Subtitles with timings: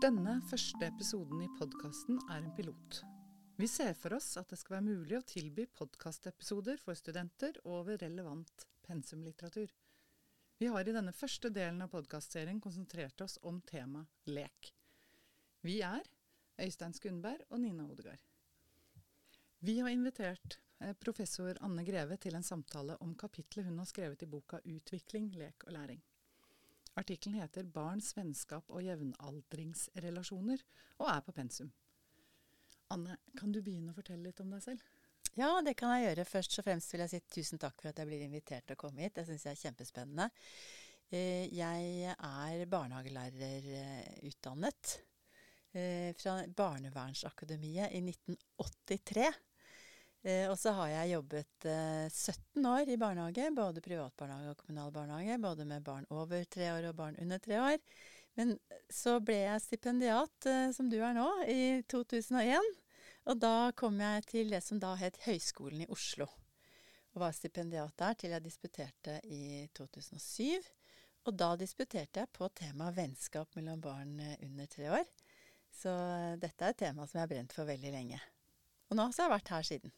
[0.00, 3.02] Denne første episoden i podkasten er en pilot.
[3.60, 8.00] Vi ser for oss at det skal være mulig å tilby podkastepisoder for studenter over
[8.00, 9.68] relevant pensumlitteratur.
[10.56, 14.72] Vi har i denne første delen av podkastserien konsentrert oss om temaet lek.
[15.68, 16.08] Vi er
[16.64, 18.24] Øystein Skundberg og Nina Odegaard.
[19.60, 24.24] Vi har invitert eh, professor Anne Greve til en samtale om kapitlet hun har skrevet
[24.24, 26.00] i boka 'Utvikling, lek og læring'.
[26.98, 30.64] Artikkelen heter 'Barns vennskap og jevnaldringsrelasjoner'
[30.98, 31.72] og er på pensum.
[32.90, 34.80] Anne, kan du begynne å fortelle litt om deg selv?
[35.38, 36.24] Ja, det kan jeg gjøre.
[36.26, 38.80] Først og fremst vil jeg si tusen takk for at jeg blir invitert til å
[38.80, 39.14] komme hit.
[39.14, 40.26] Det syns jeg er kjempespennende.
[41.10, 41.82] Eh, jeg
[42.14, 44.82] er barnehagelærerutdannet
[45.74, 49.32] eh, fra Barnevernsakademiet i 1983.
[50.22, 55.38] Eh, og så har jeg jobbet 17 år i barnehage, både privatbarnehage og kommunal barnehage.
[55.40, 57.78] Både med barn over tre år og barn under tre år.
[58.38, 58.54] Men
[58.92, 62.68] så ble jeg stipendiat, som du er nå, i 2001.
[63.28, 66.28] Og da kom jeg til det som da het Høgskolen i Oslo.
[67.14, 70.62] Og var stipendiat der til jeg disputerte i 2007.
[71.28, 75.08] Og da disputerte jeg på temaet vennskap mellom barn under tre år.
[75.70, 75.92] Så
[76.40, 78.20] dette er et tema som jeg har brent for veldig lenge.
[78.90, 79.92] Og nå har jeg vært her siden.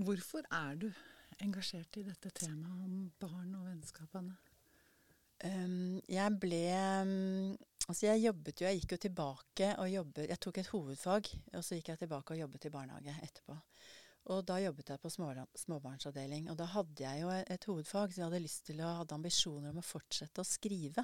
[0.00, 0.88] Hvorfor er du
[1.44, 4.38] engasjert i dette temaet om barn og vennskap, Anne?
[5.42, 6.60] Um, jeg ble
[7.02, 7.56] um,
[7.88, 11.64] Altså jeg jobbet jo, jeg gikk jo tilbake og jobbet Jeg tok et hovedfag, og
[11.66, 13.56] så gikk jeg tilbake og jobbet i barnehage etterpå.
[14.30, 16.46] Og da jobbet jeg på små, småbarnsavdeling.
[16.52, 19.72] Og da hadde jeg jo et hovedfag, så jeg hadde lyst til å hadde ambisjoner
[19.74, 21.02] om å fortsette å skrive.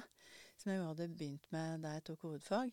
[0.55, 2.71] Som jeg jo hadde begynt med da jeg tok hovedfag.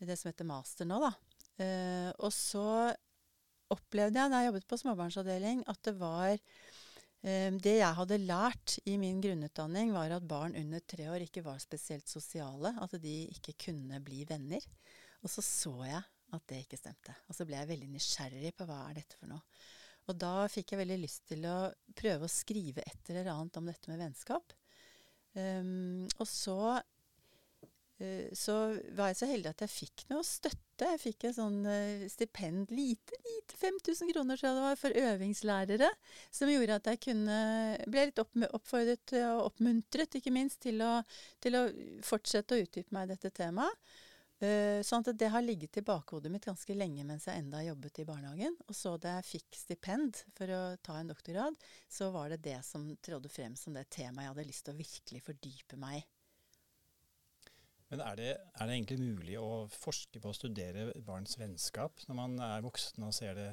[0.00, 1.12] Det som heter master nå, da.
[1.60, 2.64] Uh, og så
[3.74, 6.36] opplevde jeg da jeg jobbet på småbarnsavdeling, at det var
[7.26, 11.44] Ehm, det jeg hadde lært i min grunnutdanning, var at barn under tre år ikke
[11.46, 12.74] var spesielt sosiale.
[12.82, 14.62] At de ikke kunne bli venner.
[15.24, 16.02] Og så så jeg
[16.36, 17.14] at det ikke stemte.
[17.26, 19.42] Og så ble jeg veldig nysgjerrig på hva er dette for noe.
[20.06, 21.56] Og da fikk jeg veldig lyst til å
[21.98, 24.54] prøve å skrive et eller annet om dette med vennskap.
[25.34, 28.54] Um, og så uh, så
[28.96, 30.62] var jeg så heldig at jeg fikk noe støtte.
[30.84, 34.98] Jeg fikk et sånn eh, stipend, lite, lite 5000 kroner tror jeg det var, for
[35.02, 35.90] øvingslærere.
[36.34, 37.38] Som gjorde at jeg kunne
[37.88, 40.98] ble litt oppfordret og oppmuntret, ikke minst, til å,
[41.40, 41.62] til å
[42.04, 43.96] fortsette å utdype meg i dette temaet.
[44.36, 48.02] Uh, sånn at det har ligget i bakhodet mitt ganske lenge mens jeg enda jobbet
[48.02, 48.58] i barnehagen.
[48.68, 51.56] Og så da jeg fikk stipend for å ta en doktorgrad,
[51.88, 54.82] så var det det som trådde frem som det temaet jeg hadde lyst til å
[54.82, 56.06] virkelig fordype meg i.
[57.92, 62.18] Men er det, er det, egentlig mulig å forske på å studere barns vennskap når
[62.18, 63.50] man er voksen og ser det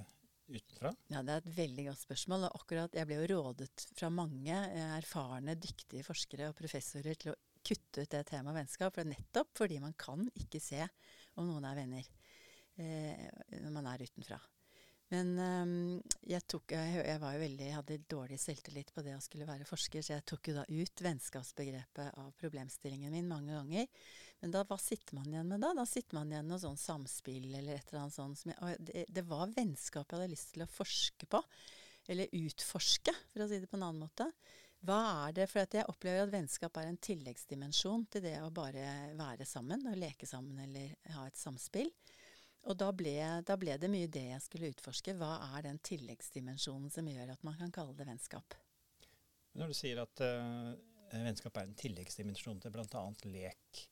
[0.50, 0.94] utenfra?
[1.14, 2.48] Ja, Det er et veldig godt spørsmål.
[2.48, 4.58] og akkurat Jeg ble jo rådet fra mange
[4.98, 8.96] erfarne, dyktige forskere og professorer til å kutte ut det temaet vennskap.
[8.96, 10.82] For nettopp fordi man kan ikke se
[11.38, 12.10] om noen er venner
[12.82, 13.30] eh,
[13.62, 14.42] når man er utenfra.
[15.14, 15.74] Men um,
[16.26, 19.68] jeg, tok, jeg, jeg, var jo veldig, hadde dårlig selvtillit på det å skulle være
[19.68, 23.86] forsker, så jeg tok jo da ut vennskapsbegrepet av problemstillingen min mange ganger.
[24.42, 25.70] Men da, hva sitter man igjen med da?
[25.78, 28.42] Da sitter man igjen med noe sånn samspill eller et eller annet sånt.
[28.50, 31.44] Jeg, det, det, var vennskap jeg hadde lyst til å forske på.
[32.12, 34.28] Eller utforske, for å si det på en annen måte.
[34.84, 35.46] Hva er det?
[35.48, 40.02] For jeg opplever at vennskap er en tilleggsdimensjon til det å bare være sammen og
[40.02, 41.94] leke sammen eller ha et samspill.
[42.64, 45.16] Og da ble, da ble, det mye det jeg skulle utforske.
[45.20, 48.56] Hva er den tilleggsdimensjonen som gjør at man kan kalle det vennskap?
[49.60, 50.72] Når du sier at uh,
[51.12, 53.04] vennskap er en tilleggsdimensjon til bl.a.
[53.28, 53.84] lek,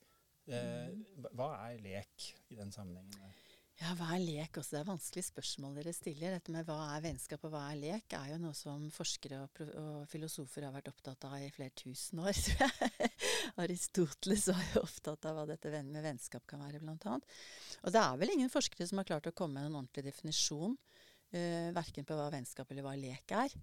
[0.47, 1.27] uh, mm.
[1.35, 3.35] hva er lek i den sammenhengen?
[3.81, 4.75] Ja, hva er lek også?
[4.75, 6.35] Det er vanskelige spørsmål dere stiller.
[6.35, 9.61] Dette med hva er vennskap og hva er lek, er jo noe som forskere og,
[9.81, 13.11] og filosofer har vært opptatt av i flere tusen år, tror jeg.
[13.59, 17.37] Aristoteles var jo opptatt av hva dette med vennskap kan være, blant annet.
[17.83, 20.75] Og det er vel ingen forskere som har klart å komme med en ordentlig definisjon,
[21.35, 23.55] uh, verken på hva vennskap eller hva lek er.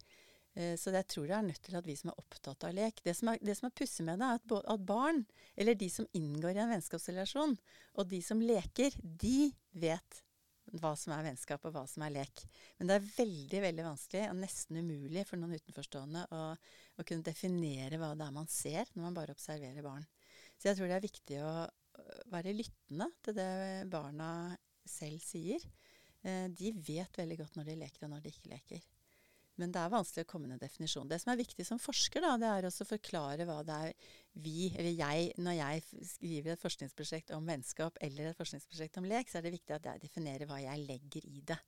[0.59, 3.03] Uh, så jeg tror det er nødt til at vi som er opptatt av lek
[3.05, 5.25] Det som er, det er pussig med det, er at, at, barn,
[5.57, 7.59] eller de som inngår i en vennskapsrelasjon,
[7.99, 10.25] og de som leker, de vet
[10.77, 12.45] hva som er vennskap og hva som er lek.
[12.79, 16.43] Men det er veldig veldig vanskelig og nesten umulig for noen utenforstående å,
[16.99, 20.07] å kunne definere hva det er man ser når man bare observerer barn.
[20.59, 21.53] Så jeg tror det er viktig å
[22.33, 23.51] være lyttende til det
[23.91, 24.31] barna
[24.89, 25.65] selv sier.
[26.23, 28.87] Eh, de vet veldig godt når de leker og når de ikke leker.
[29.59, 31.09] Men det er vanskelig å komme med en definisjon.
[31.11, 34.13] Det som er viktig som forsker, da, det er også å forklare hva det er
[34.39, 39.31] vi, eller jeg, når jeg skriver et forskningsprosjekt om vennskap eller et forskningsprosjekt om lek,
[39.31, 41.59] så er det viktig at jeg definerer hva jeg legger i det.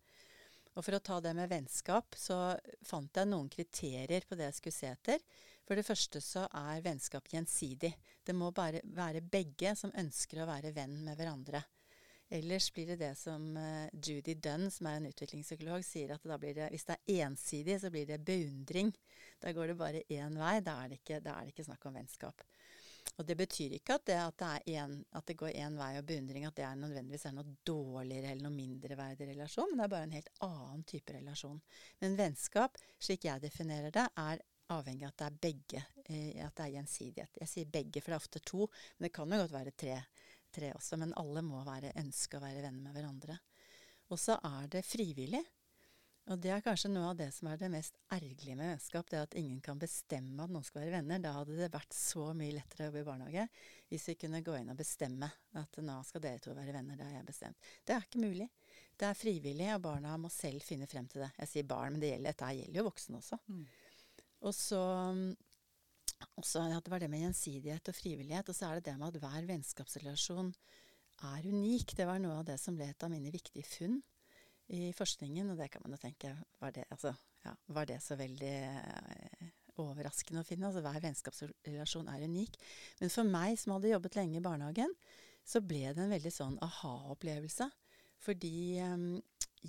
[0.78, 2.54] Og for å ta det med vennskap, så
[2.86, 5.24] fant jeg noen kriterier på det jeg skulle se etter.
[5.66, 7.90] For det første så er vennskap gjensidig.
[8.22, 11.62] Det må bare være begge som ønsker å være venn med hverandre.
[12.30, 16.68] Ellers blir det det som uh, Judy Dunn, som er en utviklingspsykolog, sier at det,
[16.70, 18.92] hvis det er ensidig, så blir det beundring.
[19.42, 20.60] Da går det bare én vei.
[20.62, 22.44] Da er det ikke, er det ikke snakk om vennskap.
[23.18, 26.06] Og det betyr ikke at det, at det, en, at det går én vei og
[26.06, 29.94] beundring, at det er nødvendigvis er noe dårligere eller noe mindreverdig relasjon, men det er
[29.96, 31.58] bare en helt annen type relasjon.
[32.04, 36.54] Men vennskap, slik jeg definerer det, er avhengig av at det er begge, eh, at
[36.56, 37.40] det er gjensidighet.
[37.42, 39.96] Jeg sier begge, for det er ofte to, men det kan jo godt være tre
[40.54, 43.38] tre også, men alle må være, ønske å være venner med hverandre.
[44.10, 45.42] Og så er det frivillig.
[46.30, 49.18] Og det er kanskje noe av det som er det mest ergerlige med vennskap, det
[49.18, 51.22] at ingen kan bestemme at noen skal være venner.
[51.22, 53.46] Da hadde det vært så mye lettere å jobbe i barnehage
[53.90, 55.26] hvis vi kunne gå inn og bestemme
[55.58, 57.70] at nå skal dere to være venner, det har jeg bestemt.
[57.82, 58.46] Det er ikke mulig.
[59.00, 61.32] Det er frivillig, og barna må selv finne frem til det.
[61.40, 63.40] Jeg sier barn, men det gjelder, dette gjelder jo voksne også.
[63.50, 63.62] Mm.
[64.46, 64.82] Og så
[66.40, 68.48] også at det var det med gjensidighet og frivillighet.
[68.48, 70.52] Og så er det det med at hver vennskapsrelasjon
[71.30, 71.96] er unik.
[71.96, 73.98] Det var noe av det som ble et av mine viktige funn
[74.72, 75.52] i forskningen.
[75.52, 77.14] Og det kan man jo tenke Var det, altså,
[77.44, 79.50] ja, var det så veldig eh,
[79.80, 80.70] overraskende å finne?
[80.70, 82.60] Altså hver vennskapsrelasjon er unik.
[83.00, 84.96] Men for meg som hadde jobbet lenge i barnehagen,
[85.44, 87.68] så ble det en veldig sånn aha-opplevelse.
[88.20, 89.06] Fordi eh,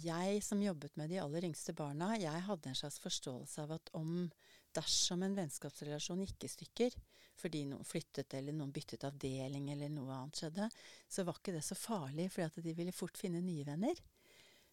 [0.01, 3.91] jeg som jobbet med de aller yngste barna, jeg hadde en slags forståelse av at
[3.97, 4.29] om
[4.75, 6.97] dersom en vennskapsrelasjon gikk i stykker
[7.41, 10.67] fordi noen flyttet eller noen byttet avdeling eller noe annet skjedde,
[11.09, 13.97] så var ikke det så farlig, fordi de ville fort finne nye venner.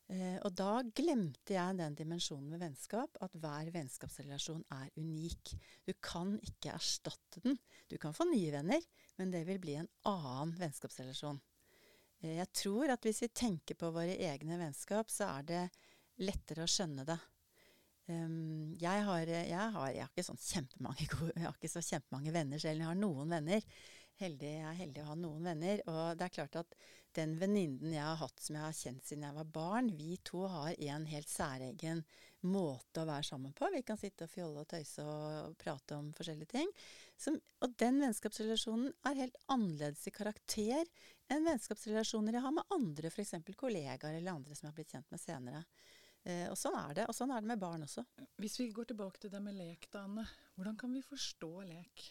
[0.08, 5.52] Eh, og da glemte jeg den dimensjonen med vennskap, at hver vennskapsrelasjon er unik.
[5.84, 7.58] Du kan ikke erstatte den.
[7.88, 8.84] Du kan få nye venner,
[9.20, 11.40] men det vil bli en annen vennskapsrelasjon.
[12.22, 15.64] Eh, jeg tror at hvis vi tenker på våre egne vennskap, så er det
[16.24, 17.18] lettere å skjønne det.
[18.08, 22.32] Um, jeg, har, jeg, har, jeg, har, ikke sånn kjempemange jeg har ikke så kjempemange
[22.32, 22.80] venner selv.
[22.80, 23.66] Jeg har noen venner.
[24.18, 25.82] Heldig, jeg er heldig å ha noen venner.
[25.90, 26.78] Og det er klart at
[27.16, 30.42] den venninnen jeg har hatt som jeg har kjent siden jeg var barn, vi to
[30.50, 32.02] har en helt særegen
[32.46, 33.68] måte å være sammen på.
[33.74, 36.72] Vi kan sitte og fjolle og tøyse og prate om forskjellige ting.
[37.18, 40.84] Som, og den vennskapsrelasjonen er helt annerledes i karakter
[41.32, 43.34] enn vennskapsrelasjoner jeg har med andre, f.eks.
[43.58, 45.64] kollegaer eller andre som jeg har blitt kjent med senere.
[46.28, 47.08] Eh, og sånn er det.
[47.08, 48.04] Og sånn er det med barn også.
[48.42, 50.26] Hvis vi går tilbake til det med lek, da, Anne.
[50.58, 52.08] Hvordan kan vi forstå lek?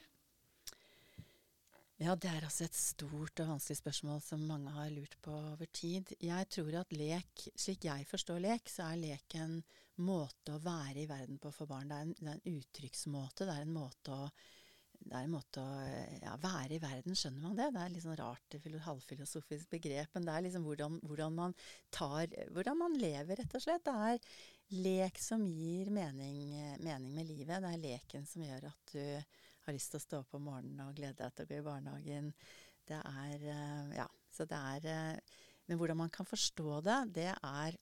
[1.98, 5.70] Ja, det er altså et stort og vanskelig spørsmål som mange har lurt på over
[5.74, 6.12] tid.
[6.22, 9.58] Jeg tror at lek, slik jeg forstår lek, så er lek en
[10.06, 11.90] måte å være i verden på for barn.
[11.90, 13.48] Det er en, det er en uttrykksmåte.
[13.50, 14.30] Det er en måte å
[15.08, 15.82] det er en måte å
[16.20, 17.70] ja, være i verden, skjønner man det?
[17.74, 21.56] Det er litt sånn rart halvfilosofisk begrep, men det er liksom hvordan, hvordan, man
[21.94, 23.86] tar Hvordan man lever, rett og slett.
[23.86, 27.62] Det er lek som gir mening, mening, med livet.
[27.64, 29.04] Det er leken som gjør at du
[29.68, 31.68] har lyst til å stå opp om morgenen og glede deg til å gå i
[31.70, 32.34] barnehagen.
[32.88, 33.48] Det er
[33.96, 35.22] Ja, så det er
[35.68, 37.76] Men hvordan man kan forstå det, det er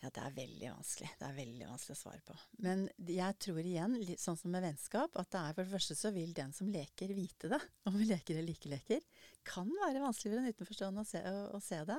[0.00, 1.08] ja, det er veldig vanskelig.
[1.20, 2.36] Det er veldig vanskelig å svare på.
[2.64, 6.12] Men jeg tror igjen, sånn som med vennskap, at det er for det første så
[6.14, 7.60] vil den som leker, vite det.
[7.90, 9.04] Om vi leker eller ikke leker.
[9.44, 11.98] Kan være vanskelig for en utenforstående å se, å, å se det.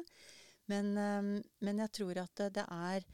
[0.71, 1.31] Men, um,
[1.61, 3.05] men, jeg tror at det, er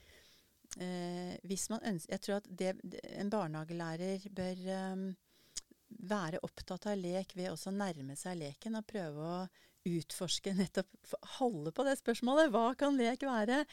[0.78, 2.74] uh, Hvis man ønsker Jeg tror at det,
[3.16, 5.06] en barnehagelærer bør um,
[6.11, 9.38] være opptatt av lek ved også å nærme seg leken og prøve å
[9.87, 12.51] utforske nettopp Holde på det spørsmålet.
[12.53, 13.63] Hva kan lek være?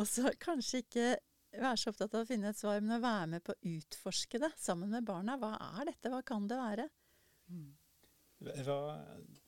[0.00, 1.06] Og så kanskje ikke
[1.52, 4.40] være så opptatt av å finne et svar, men å være med på å utforske
[4.42, 5.36] det sammen med barna.
[5.40, 6.12] Hva er dette?
[6.12, 6.88] Hva kan det være?
[7.52, 7.70] Mm.
[8.42, 8.78] Hva,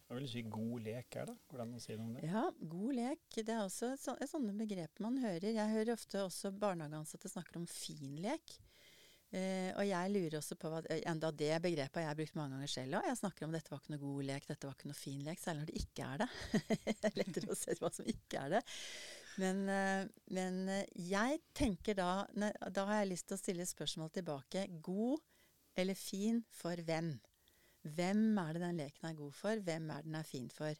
[0.04, 1.34] hva vil du si god lek er, da?
[1.50, 2.28] Hvordan å si noe om det?
[2.28, 3.24] Ja, god lek.
[3.34, 5.50] Det er også et sånne begreper man hører.
[5.56, 8.58] Jeg hører ofte også barnehageansatte snakker om fin lek.
[9.34, 10.78] Uh, og jeg lurer også på hva
[11.10, 13.06] Enda det begrepet jeg har brukt mange ganger selv òg.
[13.08, 15.40] Jeg snakker om dette var ikke noe god lek, dette var ikke noe fin lek.
[15.42, 16.28] Særlig når det ikke er det.
[17.00, 18.60] det er lettere å se hva som ikke er det.
[19.42, 20.04] Men, uh,
[20.38, 24.68] men uh, jeg tenker da Da har jeg lyst til å stille spørsmål tilbake.
[24.78, 25.18] God
[25.82, 27.10] eller fin for hvem?
[27.82, 29.66] Hvem er det den leken er god for?
[29.66, 30.78] Hvem er den er fin for?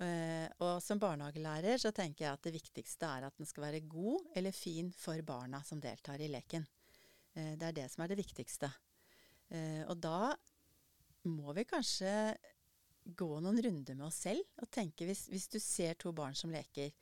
[0.00, 4.30] og som barnehagelærer så tenker jeg at det viktigste er at den skal være god
[4.38, 6.64] eller fin for barna som deltar i leken.
[7.36, 8.70] Eh, det er det som er det viktigste.
[9.50, 10.32] Eh, og da
[11.30, 12.12] må vi kanskje
[13.04, 16.52] gå noen runder med oss selv og tenke hvis, hvis du ser to barn som
[16.52, 16.92] leker,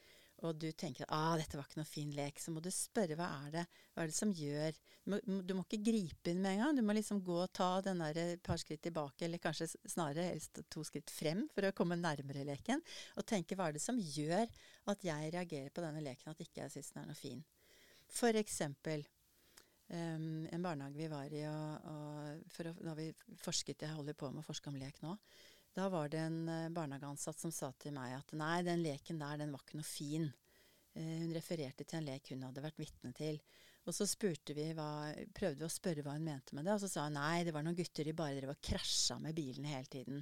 [0.46, 3.16] og du tenker at ah, dette var ikke noe fin lek, så må du spørre
[3.18, 6.44] hva er det hva er det som gjør Du må, du må ikke gripe inn
[6.44, 6.78] med en gang.
[6.78, 10.28] Du må liksom gå og ta den der et par skritt tilbake, eller kanskje snarere
[10.28, 12.84] helst to skritt frem for å komme nærmere leken.
[13.18, 14.46] Og tenke hva er det som gjør
[14.92, 17.42] at jeg reagerer på denne leken at ikke jeg syns den er noe fin.
[18.20, 19.02] For eksempel
[19.90, 23.08] um, en barnehage vi var i, og, og for da vi
[23.40, 25.14] forsket Jeg holder på med å forske om lek nå.
[25.76, 29.40] Da var det en uh, barnehageansatt som sa til meg at nei, den leken der,
[29.40, 30.28] den var ikke noe fin.
[30.96, 33.40] Uh, hun refererte til en lek hun hadde vært vitne til.
[33.88, 34.04] Og så
[34.52, 37.16] vi hva, prøvde vi å spørre hva hun mente med det, og så sa hun
[37.16, 40.20] nei, det var noen gutter de bare drev og krasja med bilene hele tiden.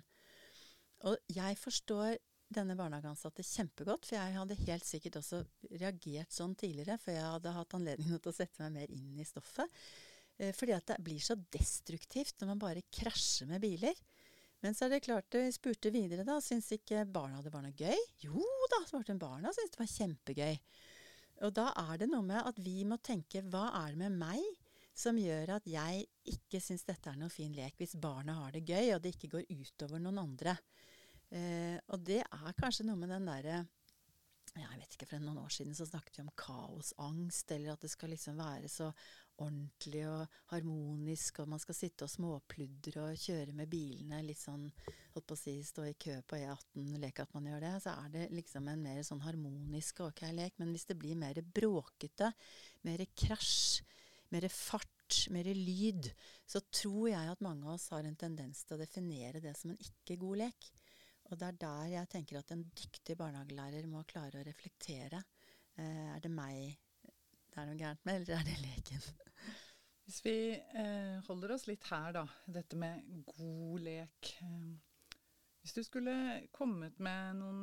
[1.11, 2.15] Og jeg forstår
[2.53, 5.41] denne barnehageansatte kjempegodt, for jeg hadde helt sikkert også
[5.75, 9.27] reagert sånn tidligere, før jeg hadde hatt anledning til å sette meg mer inn i
[9.27, 9.83] stoffet.
[10.39, 13.97] Eh, fordi at det blir så destruktivt når man bare krasjer med biler.
[14.65, 16.39] Men så er det klart, vi spurte videre, da.
[16.43, 17.99] Syns ikke barna det var noe gøy?
[18.25, 18.41] Jo
[18.73, 19.21] da, svarte hun.
[19.21, 20.61] Barna syntes det var kjempegøy.
[21.47, 24.41] Og da er det noe med at vi må tenke hva er det med meg
[24.97, 28.65] som gjør at jeg ikke syns dette er noen fin lek, hvis barna har det
[28.65, 30.57] gøy, og det ikke går utover noen andre.
[31.37, 33.65] Eh, og det er kanskje noe med den derre
[34.57, 37.91] jeg vet ikke, For noen år siden så snakket vi om kaosangst, eller at det
[37.93, 38.91] skal liksom være så
[39.37, 44.65] ordentlig og harmonisk, og man skal sitte og småpludre og kjøre med bilene litt sånn
[45.13, 47.99] holdt på å si, stå i kø på E18, leke at man gjør det, så
[47.99, 50.57] er det liksom en mer sånn harmonisk ok lek.
[50.63, 52.33] Men hvis det blir mer bråkete,
[52.89, 53.85] mer krasj,
[54.33, 56.09] mer fart, mer lyd,
[56.49, 59.75] så tror jeg at mange av oss har en tendens til å definere det som
[59.75, 60.73] en ikke god lek.
[61.31, 65.23] Og det er der jeg tenker at en dyktig barnehagelærer må klare å reflektere.
[65.77, 66.77] Eh, er det meg
[67.57, 69.05] det er noe gærent med, eller er det leken?
[70.07, 72.27] Hvis vi eh, holder oss litt her, da.
[72.53, 74.29] Dette med god lek.
[74.45, 74.75] Eh,
[75.67, 76.13] hvis du skulle
[76.55, 77.63] kommet med noen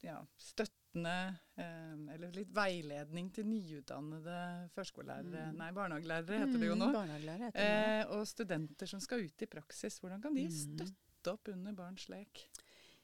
[0.00, 1.16] ja, støttende
[1.60, 4.38] eh, eller litt veiledning til nyutdannede
[4.72, 5.58] førskolelærere, mm.
[5.58, 7.66] nei, barnehagelærere heter det jo nå, mm, heter det.
[7.66, 10.56] Eh, og studenter som skal ut i praksis, hvordan kan de mm.
[10.62, 12.46] støtte opp under barns lek?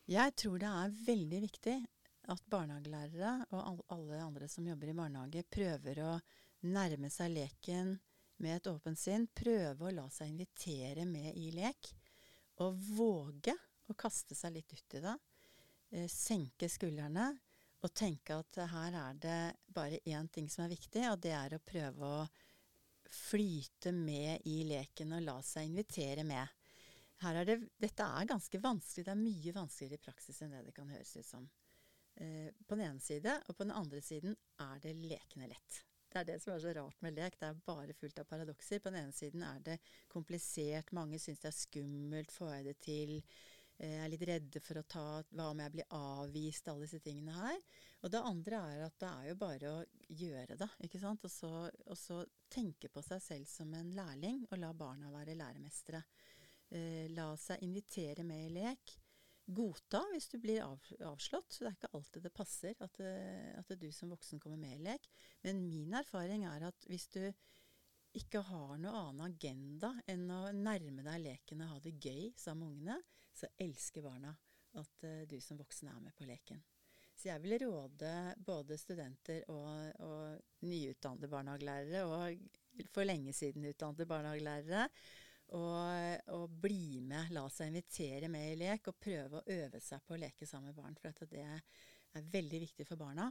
[0.07, 1.77] Jeg tror det er veldig viktig
[2.31, 6.13] at barnehagelærere og alle andre som jobber i barnehage, prøver å
[6.67, 7.97] nærme seg leken
[8.43, 9.27] med et åpent sinn.
[9.35, 11.91] Prøve å la seg invitere med i lek.
[12.63, 13.55] Og våge
[13.91, 15.17] å kaste seg litt ut i det.
[15.91, 17.29] Eh, senke skuldrene
[17.85, 19.41] og tenke at her er det
[19.75, 22.27] bare én ting som er viktig, og det er å prøve å
[23.07, 26.56] flyte med i leken og la seg invitere med.
[27.25, 29.07] Er det, dette er ganske vanskelig.
[29.07, 31.49] Det er mye vanskeligere i praksis enn det det kan høres ut som.
[32.21, 35.83] Eh, på den ene side, og på den andre siden er det lekende lett.
[36.13, 37.35] Det er det som er så rart med lek.
[37.41, 38.81] Det er bare fullt av paradokser.
[38.81, 39.77] På den ene siden er det
[40.13, 40.95] komplisert.
[40.97, 42.33] Mange syns det er skummelt.
[42.33, 43.15] Får jeg det til?
[43.77, 46.71] Jeg er litt redde for å ta Hva om jeg blir avvist?
[46.73, 47.59] Alle disse tingene her.
[48.01, 49.83] Og det andre er at det er jo bare å
[50.23, 50.71] gjøre det.
[50.89, 51.27] ikke sant?
[51.29, 55.37] Og så, og så tenke på seg selv som en lærling, og la barna være
[55.37, 56.01] læremestere.
[56.75, 58.97] Eh, la seg invitere med i lek
[59.47, 61.53] godta hvis du blir av, avslått.
[61.53, 64.79] Så det er ikke alltid det passer at, eh, at du som voksen kommer med
[64.79, 65.09] i lek.
[65.47, 67.23] Men min erfaring er at hvis du
[68.17, 72.65] ikke har noe annen agenda enn å nærme deg leken og ha det gøy sammen
[72.65, 72.97] med ungene,
[73.37, 74.33] så elsker barna
[74.81, 76.63] at uh, du som voksen er med på leken.
[77.17, 78.13] Så jeg vil råde
[78.45, 84.89] både studenter og, og nyutdannede barnehagelærere, og for lenge siden utdannede barnehagelærere,
[85.55, 90.03] og, og, bli med, la seg invitere med i lek, og prøve å øve seg
[90.03, 90.97] på å leke sammen med barn.
[90.99, 93.29] For det er veldig viktig for barna.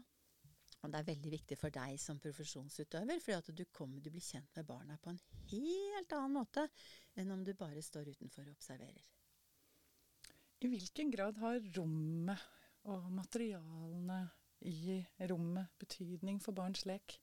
[0.84, 4.52] Og det er veldig viktig for deg som profesjonsutøver, for du, kommer, du blir kjent
[4.56, 6.68] med barna på en helt annen måte
[7.18, 9.06] enn om du bare står utenfor og observerer.
[10.62, 12.46] I hvilken grad har rommet
[12.90, 14.22] og materialene
[14.66, 17.18] i rommet betydning for barns lek?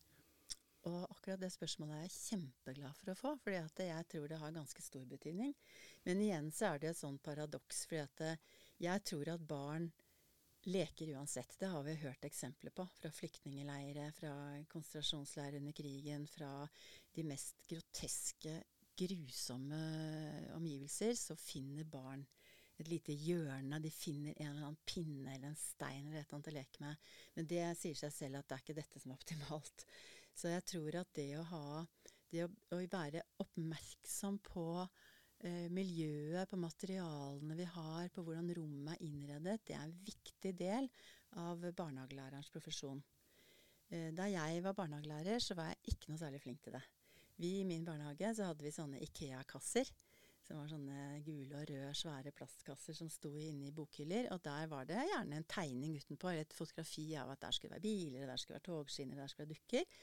[0.91, 4.55] Og akkurat det spørsmålet er jeg kjempeglad for å få, for jeg tror det har
[4.55, 5.53] ganske stor betydning.
[6.07, 8.41] Men igjen så er det et sånt paradoks, for eh,
[8.83, 9.87] jeg tror at barn
[10.67, 11.55] leker uansett.
[11.59, 14.35] Det har vi hørt eksempler på fra flyktningeleire, fra
[14.71, 16.51] konsentrasjonsleirer under krigen, fra
[17.15, 18.61] de mest groteske,
[18.99, 19.83] grusomme
[20.55, 22.27] omgivelser, så finner barn
[22.83, 23.81] et lite hjørne.
[23.83, 26.85] De finner en eller annen pinne eller en stein eller et eller annet å leke
[26.85, 27.13] med.
[27.37, 29.87] Men det sier seg selv at det er ikke dette som er optimalt.
[30.35, 31.65] Så jeg tror at det å ha
[32.33, 34.65] Det å, å være oppmerksom på
[35.45, 40.55] eh, miljøet, på materialene vi har, på hvordan rommet er innredet, det er en viktig
[40.57, 40.89] del
[41.37, 43.03] av barnehagelærerens profesjon.
[43.93, 46.83] Eh, da jeg var barnehagelærer, så var jeg ikke noe særlig flink til det.
[47.37, 49.93] Vi I min barnehage så hadde vi sånne Ikea-kasser.
[50.43, 54.27] Som var sånne gule og røde, svære plastkasser som sto inne i bokhyller.
[54.35, 57.77] Og der var det gjerne en tegning utenpå, eller et fotografi av at der skulle
[57.77, 60.03] være biler, der skulle være togskinner, der skulle være dukker.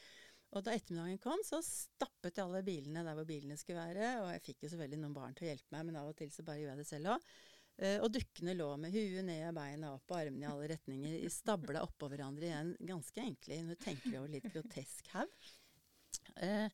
[0.58, 4.16] Og da ettermiddagen kom, så stappet jeg alle bilene der hvor bilene skulle være.
[4.24, 6.32] Og jeg fikk jo selvfølgelig noen barn til å hjelpe meg, men av og til
[6.34, 7.30] så bare gjør jeg det selv òg.
[7.80, 11.86] Uh, og dukkene lå med huet ned beina opp og armene i alle retninger, stabla
[11.86, 15.52] oppå hverandre i en ganske enkle, når du tenker over litt grotesk haug.
[16.44, 16.68] Eh,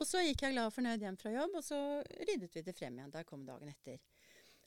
[0.00, 1.78] og så gikk jeg glad og fornøyd hjem fra jobb, og så
[2.26, 3.12] ryddet vi det frem igjen.
[3.14, 4.00] Der kom dagen etter.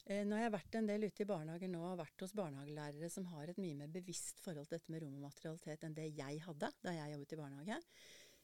[0.05, 3.09] Eh, nå har jeg vært en del ute i barnehager nå, og vært hos barnehagelærere
[3.11, 6.11] som har et mye mer bevisst forhold til dette med rom og materialitet enn det
[6.13, 7.79] jeg hadde da jeg jobbet i barnehage.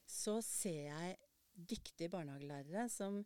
[0.08, 1.16] Så ser jeg
[1.52, 3.22] dyktige barnehagelærere som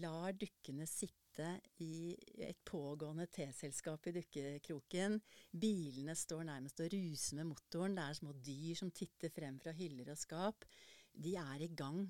[0.00, 1.48] lar dukkene sitte
[1.82, 2.12] i
[2.44, 5.18] et pågående teselskap i dukkekroken.
[5.50, 7.96] Bilene står nærmest og ruser med motoren.
[7.96, 10.66] Det er små dyr som titter frem fra hyller og skap.
[11.12, 12.04] De er i gang.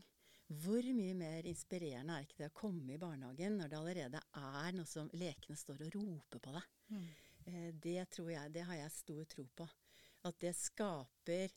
[0.52, 4.74] Hvor mye mer inspirerende er ikke det å komme i barnehagen når det allerede er
[4.76, 6.66] noe som lekene står og roper på deg?
[6.92, 7.06] Mm.
[7.46, 9.68] Eh, det tror jeg, det har jeg stor tro på.
[10.28, 11.54] At det skaper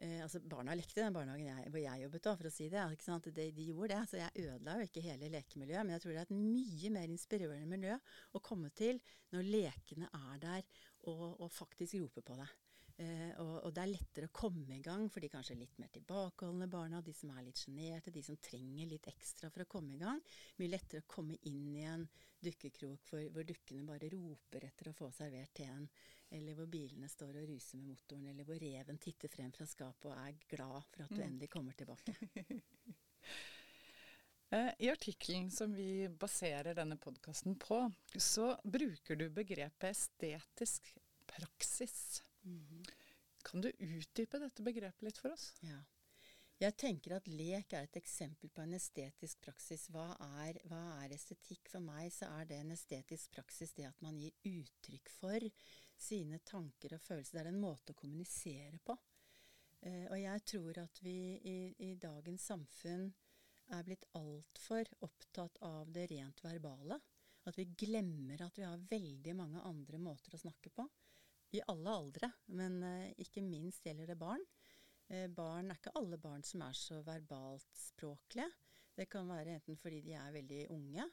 [0.00, 2.84] Eh, altså Barna lekte den barnehagen jeg, hvor jeg jobbet, da, for å si det.
[3.26, 4.00] De, de, gjorde det.
[4.08, 5.84] Så jeg ødela jo ikke hele lekemiljøet.
[5.84, 7.98] Men jeg tror det er et mye mer inspirerende miljø
[8.32, 9.00] å komme til
[9.34, 10.66] når lekene er der
[11.10, 12.58] og, og faktisk roper på deg.
[13.00, 15.92] Eh, og, og, det er lettere å komme i gang for de kanskje litt mer
[15.94, 19.94] tilbakeholdne barna, de som er litt sjenerte, de som trenger litt ekstra for å komme
[19.96, 20.20] i gang.
[20.60, 22.04] Mye lettere å komme inn i en
[22.44, 25.88] dukkekrok hvor, hvor dukkene bare roper etter å få servert teen,
[26.30, 30.10] eller hvor bilene står og ruser med motoren, eller hvor reven titter frem fra skapet
[30.10, 31.26] og er glad for at du mm.
[31.28, 32.16] endelig kommer tilbake.
[34.50, 37.84] Eh, I artikkelen som vi baserer denne podkasten på,
[38.18, 40.88] så bruker du begrepet estetisk
[41.30, 42.24] praksis.
[42.42, 42.82] Mm.
[43.46, 45.52] Kan du utdype dette begrepet litt for oss?
[45.62, 45.78] Ja.
[46.60, 49.86] Jeg tenker at lek er et eksempel på en estetisk praksis.
[49.94, 50.10] Hva
[50.42, 51.70] er, hva er, estetikk?
[51.72, 55.46] For meg så er det en estetisk praksis det at man gir uttrykk for
[56.02, 57.38] sine tanker og følelser.
[57.38, 58.96] Det er en måte å kommunisere på.
[59.80, 63.08] Eh, og jeg tror at vi i, i dagens samfunn
[63.70, 66.98] er blitt altfor opptatt av det rent verbale.
[67.48, 70.84] At vi glemmer at vi har veldig mange andre måter å snakke på
[71.56, 74.42] i alle aldre, men eh, ikke minst gjelder det barn.
[75.10, 78.50] Eh, barn er ikke alle barn som er så verbalt språklige.
[78.94, 81.06] Det kan være enten fordi de er veldig unge,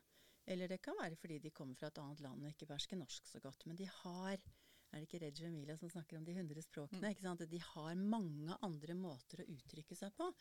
[0.47, 3.29] eller det kan være fordi de kommer fra et annet land og ikke behersker norsk
[3.29, 3.65] så godt.
[3.67, 4.43] Men de har
[4.91, 7.03] er det ikke Reggie Emilia som snakker om de hundre språkene?
[7.03, 7.11] Mm.
[7.11, 7.45] ikke sant?
[7.51, 10.31] De har mange andre måter å uttrykke seg på.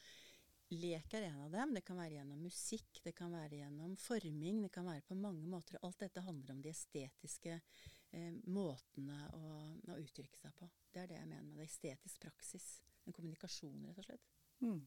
[0.74, 1.74] Lek er en av dem.
[1.76, 5.46] Det kan være gjennom musikk, det kan være gjennom forming, det kan være på mange
[5.46, 5.78] måter.
[5.86, 9.52] Alt dette handler om de estetiske eh, måtene å,
[9.86, 10.68] å, uttrykke seg på.
[10.90, 11.68] Det er det jeg mener med det.
[11.70, 12.66] Estetisk praksis.
[13.06, 14.34] En kommunikasjon, rett og slett.
[14.66, 14.82] Mm.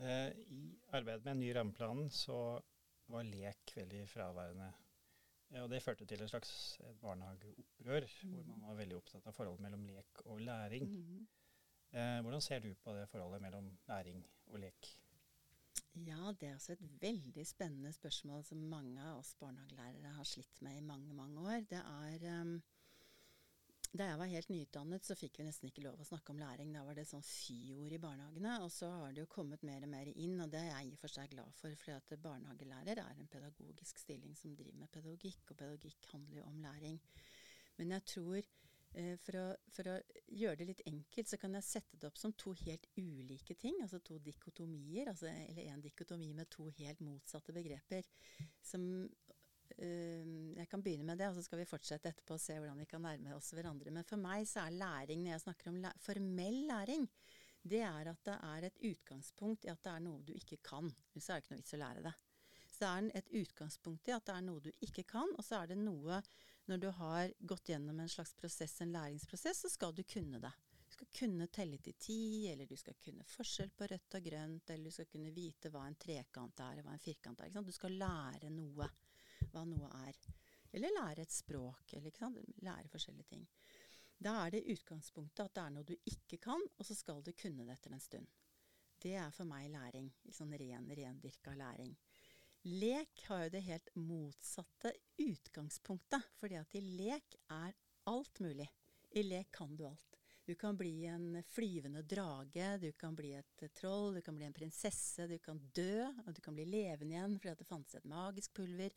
[0.00, 0.62] Eh, I
[0.96, 2.40] arbeidet med en ny rammeplan så
[3.10, 4.72] var lek veldig fraværende.
[5.50, 8.32] Ja, og Det førte til et slags barnehageopprør, mm.
[8.34, 10.86] hvor man var veldig opptatt av forholdet mellom lek og læring.
[10.86, 11.28] Mm.
[11.90, 14.92] Eh, hvordan ser du på det forholdet mellom læring og lek?
[15.94, 20.62] Ja, det er også et veldig spennende spørsmål som mange av oss barnehagelærere har slitt
[20.62, 21.64] med i mange, mange år.
[21.70, 22.62] Det er um,
[23.90, 26.70] Da jeg var helt nyutdannet, så fikk vi nesten ikke lov å snakke om læring.
[26.74, 28.52] Da var det sånn fy-ord i barnehagene.
[28.62, 30.94] Og så har det jo kommet mer og mer inn, og det er jeg i
[30.94, 31.74] og for seg glad for.
[31.80, 36.46] For at barnehagelærer er en pedagogisk stilling som driver med pedagogikk, og pedagogikk handler jo
[36.52, 37.02] om læring.
[37.80, 38.42] Men jeg tror
[38.98, 39.96] Eh, for å, for å,
[40.34, 43.78] gjøre det litt enkelt, så kan jeg sette det opp som to helt ulike ting.
[43.84, 48.06] Altså to dikotomier, altså, eller en dikotomi med to helt motsatte begreper.
[48.66, 50.34] Som øh,
[50.70, 53.02] kan begynne med det, og så skal vi fortsette etterpå og se hvordan vi kan
[53.04, 53.92] nærme oss hverandre.
[53.94, 57.06] Men for meg så er læring, når jeg snakker om læ formell læring,
[57.62, 60.88] det er at det er et utgangspunkt i at det er noe du ikke kan.
[61.12, 62.14] Ellers er det ikke noe vits å lære det.
[62.70, 65.60] Så det er et utgangspunkt i at det er noe du ikke kan, og så
[65.60, 66.22] er det noe
[66.70, 70.52] når du har gått gjennom en slags prosess, en læringsprosess, så skal du kunne det.
[70.86, 74.70] Du skal kunne telle til ti, eller du skal kunne forskjell på rødt og grønt,
[74.70, 77.52] eller du skal kunne vite hva en trekant er, og hva en firkant er.
[77.54, 78.88] Du skal lære noe,
[79.52, 80.18] hva noe er.
[80.72, 82.14] Eller lære et språk, eller
[82.62, 83.46] lære forskjellige ting.
[84.20, 87.32] Da er det utgangspunktet at det er noe du ikke kan, og så skal du
[87.32, 88.28] kunne det etter en stund.
[89.00, 90.10] Det er for meg læring.
[90.28, 91.94] Sånn ren, rendyrka læring.
[92.68, 94.92] Lek har jo det helt motsatte
[95.24, 97.72] utgangspunktet, fordi at i lek er
[98.12, 98.68] alt mulig.
[99.16, 100.18] I lek kan du alt.
[100.44, 104.56] Du kan bli en flyvende drage, du kan bli et troll, du kan bli en
[104.56, 108.08] prinsesse, du kan dø, og du kan bli levende igjen fordi at det fantes et
[108.10, 108.92] magisk pulver.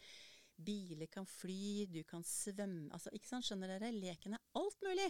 [0.56, 3.92] Biler kan fly, du kan svømme Altså, ikke sant, skjønner dere?
[3.96, 5.10] Leken er alt mulig.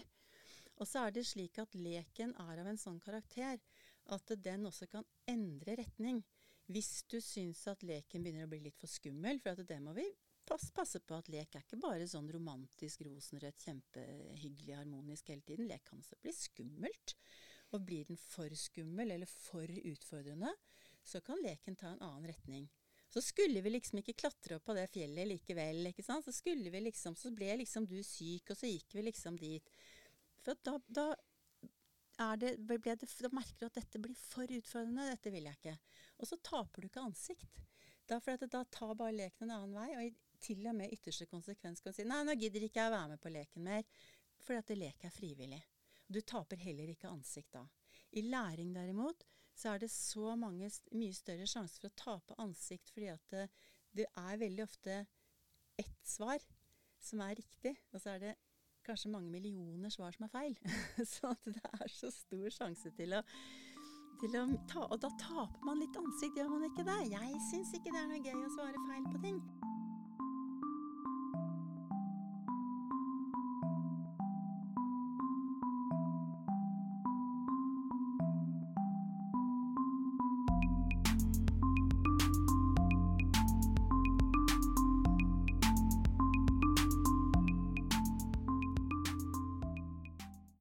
[0.82, 3.60] Og så er det slik at leken er av en sånn karakter
[4.12, 6.23] at den også kan endre retning.
[6.71, 10.08] Hvis du syns at leken begynner å bli litt for skummel, for det må vi
[10.47, 15.69] passe, passe på at lek er ikke bare sånn romantisk, rosenrødt, kjempehyggelig, harmonisk hele tiden.
[15.69, 17.15] Lek kan også bli skummelt.
[17.73, 20.51] Og blir den for skummel eller for utfordrende,
[21.03, 22.67] så kan leken ta en annen retning.
[23.13, 26.26] Så skulle vi liksom ikke klatre opp på det fjellet likevel, ikke sant.
[26.26, 29.69] Så skulle vi liksom, så ble liksom du syk, og så gikk vi liksom dit.
[30.41, 31.06] For da, da
[32.41, 35.06] det, det, da merker du at dette blir for utfordrende.
[35.12, 35.76] Dette vil jeg ikke.
[36.17, 37.62] Og så taper du ikke ansikt.
[38.10, 39.89] Da, for at da tar bare leken en annen vei.
[39.97, 42.91] Og i til og med ytterste konsekvens kan du si nei, nå gidder ikke jeg
[42.91, 43.86] være med på leken mer.
[44.43, 45.62] Fordi at det lek er frivillig.
[46.10, 47.63] Du taper heller ikke ansikt da.
[48.17, 49.23] I læring derimot
[49.56, 53.44] så er det så mange, mye større sjanse for å tape ansikt fordi at det,
[53.94, 55.04] det er veldig ofte
[55.80, 56.42] ett svar
[57.04, 58.34] som er riktig, og så er det
[58.86, 60.58] kanskje mange millioner svar som er feil.
[61.13, 63.22] så at det er så stor sjanse til å,
[64.24, 67.00] til å ta Og da taper man litt ansikt, gjør man ikke det?
[67.13, 69.39] Jeg syns ikke det er noe gøy å svare feil på ting.